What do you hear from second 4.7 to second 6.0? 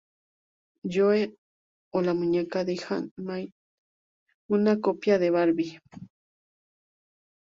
copia de "Barbie".